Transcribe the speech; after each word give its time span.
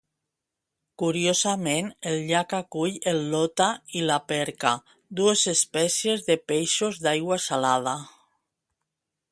Curiosament, 1.01 1.91
el 2.11 2.17
llac 2.31 2.55
acull 2.61 2.97
el 3.11 3.21
lota 3.35 3.67
i 3.99 4.01
la 4.11 4.17
perca, 4.33 4.73
dues 5.21 5.45
espècies 5.55 6.27
de 6.31 6.39
peixos 6.53 7.01
d'aigua 7.07 7.43
salada. 7.49 7.97